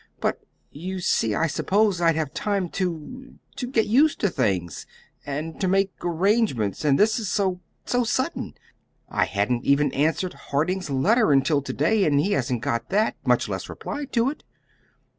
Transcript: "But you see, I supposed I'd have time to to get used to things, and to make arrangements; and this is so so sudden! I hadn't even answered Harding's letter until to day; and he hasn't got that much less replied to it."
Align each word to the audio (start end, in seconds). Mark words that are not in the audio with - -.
"But 0.19 0.43
you 0.71 0.99
see, 0.99 1.35
I 1.35 1.45
supposed 1.45 2.01
I'd 2.01 2.15
have 2.15 2.33
time 2.33 2.69
to 2.69 3.35
to 3.55 3.67
get 3.67 3.85
used 3.85 4.19
to 4.21 4.31
things, 4.31 4.87
and 5.27 5.61
to 5.61 5.67
make 5.67 5.91
arrangements; 6.01 6.83
and 6.83 6.97
this 6.99 7.19
is 7.19 7.29
so 7.29 7.59
so 7.85 8.03
sudden! 8.03 8.55
I 9.09 9.25
hadn't 9.25 9.63
even 9.63 9.93
answered 9.93 10.33
Harding's 10.49 10.89
letter 10.89 11.31
until 11.31 11.61
to 11.61 11.71
day; 11.73 12.03
and 12.05 12.19
he 12.19 12.31
hasn't 12.31 12.63
got 12.63 12.89
that 12.89 13.15
much 13.25 13.47
less 13.47 13.69
replied 13.69 14.11
to 14.13 14.31
it." 14.31 14.43